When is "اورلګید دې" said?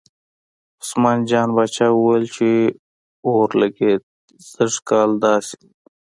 3.27-4.05